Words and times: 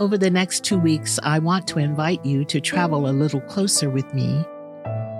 Over 0.00 0.16
the 0.16 0.30
next 0.30 0.64
two 0.64 0.78
weeks, 0.78 1.18
I 1.22 1.38
want 1.38 1.68
to 1.68 1.78
invite 1.78 2.24
you 2.24 2.44
to 2.46 2.60
travel 2.60 3.08
a 3.08 3.12
little 3.12 3.42
closer 3.42 3.90
with 3.90 4.12
me 4.14 4.44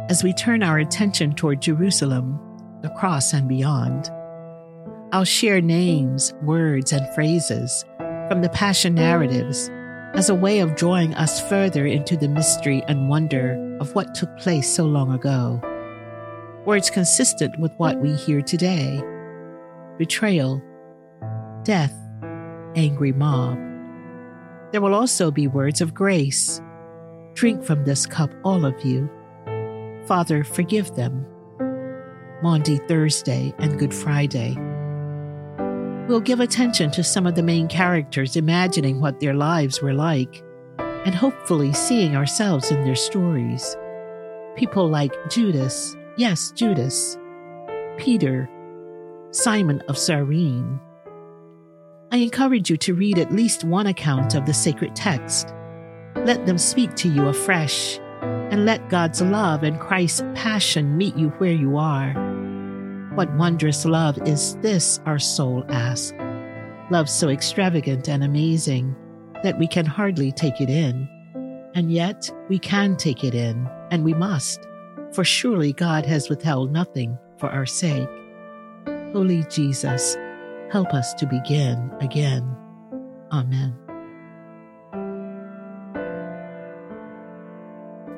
as 0.09 0.25
we 0.25 0.33
turn 0.33 0.63
our 0.63 0.79
attention 0.79 1.35
toward 1.35 1.61
Jerusalem, 1.61 2.41
the 2.83 2.89
cross, 2.91 3.33
and 3.35 3.49
beyond. 3.49 4.11
I'll 5.13 5.25
share 5.25 5.61
names, 5.61 6.33
words, 6.43 6.93
and 6.93 7.07
phrases 7.15 7.85
from 8.29 8.41
the 8.41 8.49
Passion 8.49 8.95
narratives 8.95 9.71
as 10.15 10.31
a 10.31 10.35
way 10.35 10.61
of 10.61 10.75
drawing 10.75 11.15
us 11.15 11.47
further 11.49 11.87
into 11.87 12.17
the 12.17 12.29
mystery 12.29 12.83
and 12.89 13.11
wonder 13.11 13.77
of 13.79 13.95
what 13.95 14.15
took 14.15 14.37
place 14.39 14.75
so 14.75 14.85
long 14.85 15.13
ago. 15.13 15.61
Words 16.65 16.89
consistent 16.89 17.59
with 17.59 17.73
what 17.77 17.99
we 18.01 18.15
hear 18.15 18.41
today 18.41 19.03
betrayal, 19.99 20.63
death, 21.63 21.95
angry 22.75 23.13
mob. 23.13 23.72
There 24.73 24.81
will 24.81 24.95
also 24.95 25.31
be 25.31 25.47
words 25.47 25.81
of 25.83 25.95
grace. 25.95 26.61
Drink 27.35 27.63
from 27.63 27.85
this 27.85 28.07
cup, 28.07 28.33
all 28.43 28.65
of 28.65 28.83
you. 28.85 29.09
Father, 30.07 30.45
forgive 30.45 30.95
them. 30.95 31.27
Maundy 32.43 32.79
Thursday 32.79 33.55
and 33.59 33.79
Good 33.79 33.95
Friday. 33.95 34.57
We'll 36.09 36.21
give 36.21 36.41
attention 36.41 36.91
to 36.93 37.05
some 37.05 37.27
of 37.27 37.35
the 37.35 37.43
main 37.43 37.69
characters, 37.69 38.35
imagining 38.35 39.01
what 39.01 39.21
their 39.21 39.35
lives 39.35 39.81
were 39.81 39.95
like, 39.95 40.43
and 40.79 41.15
hopefully 41.15 41.73
seeing 41.73 42.17
ourselves 42.17 42.71
in 42.71 42.83
their 42.83 42.97
stories. 42.97 43.77
People 44.57 44.89
like 44.89 45.13
Judas, 45.31 45.95
yes, 46.17 46.51
Judas, 46.51 47.17
Peter, 47.99 48.51
Simon 49.31 49.81
of 49.89 49.97
Cyrene, 49.97 50.81
I 52.13 52.17
encourage 52.17 52.69
you 52.69 52.77
to 52.77 52.93
read 52.93 53.19
at 53.19 53.33
least 53.33 53.65
one 53.65 53.87
account 53.87 54.35
of 54.35 54.45
the 54.45 54.53
sacred 54.53 54.95
text. 54.95 55.55
Let 56.15 56.45
them 56.45 56.59
speak 56.59 56.95
to 56.97 57.09
you 57.09 57.27
afresh, 57.29 57.99
and 58.21 58.67
let 58.67 58.91
God's 58.91 59.23
love 59.23 59.63
and 59.63 59.81
Christ's 59.81 60.23
passion 60.35 60.99
meet 60.99 61.17
you 61.17 61.31
where 61.39 61.55
you 61.55 61.79
are. 61.79 62.13
What 63.15 63.35
wondrous 63.37 63.87
love 63.87 64.19
is 64.29 64.57
this, 64.57 65.01
our 65.07 65.19
soul 65.19 65.65
asks? 65.71 66.13
Love 66.91 67.09
so 67.09 67.31
extravagant 67.31 68.11
and 68.11 68.23
amazing 68.23 68.95
that 69.43 69.59
we 69.59 69.67
can 69.67 69.87
hardly 69.87 70.33
take 70.33 70.61
it 70.61 70.69
in. 70.69 71.09
And 71.75 71.91
yet 71.91 72.31
we 72.51 72.59
can 72.59 72.95
take 72.99 73.25
it 73.25 73.35
in, 73.35 73.67
and 73.91 74.05
we 74.05 74.13
must, 74.13 74.61
for 75.15 75.25
surely 75.25 75.73
God 75.73 76.05
has 76.05 76.29
withheld 76.29 76.73
nothing 76.73 77.19
for 77.39 77.49
our 77.49 77.65
sake. 77.65 78.07
Holy 79.15 79.45
Jesus, 79.45 80.19
Help 80.73 80.95
us 80.95 81.13
to 81.15 81.27
begin 81.27 81.93
again. 82.01 82.57
Amen. 83.31 83.77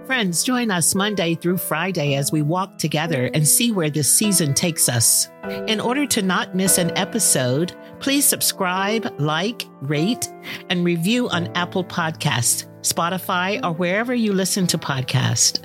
Friends, 0.07 0.45
join 0.45 0.71
us 0.71 0.95
Monday 0.95 1.35
through 1.35 1.57
Friday 1.57 2.15
as 2.15 2.31
we 2.31 2.43
walk 2.43 2.79
together 2.79 3.29
and 3.35 3.49
see 3.49 3.73
where 3.73 3.91
this 3.91 4.09
season 4.09 4.55
takes 4.55 4.89
us. 4.89 5.29
In 5.67 5.81
order 5.81 6.07
to 6.07 6.23
not 6.23 6.55
miss 6.55 6.79
an 6.79 6.97
episode, 6.97 7.75
please 7.99 8.25
subscribe, 8.25 9.13
like, 9.19 9.67
rate, 9.81 10.33
and 10.71 10.85
review 10.85 11.29
on 11.31 11.49
Apple 11.57 11.83
Podcasts, 11.83 12.69
Spotify, 12.85 13.63
or 13.65 13.73
wherever 13.73 14.15
you 14.15 14.33
listen 14.33 14.67
to 14.69 14.79
podcasts. 14.79 15.61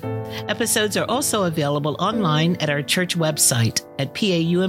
Episodes 0.50 0.98
are 0.98 1.06
also 1.06 1.44
available 1.44 1.95
online 2.00 2.56
at 2.58 2.70
our 2.70 2.81
church 2.81 3.17
website 3.17 3.86
at 4.00 4.14
paumcnyc.org. 4.14 4.59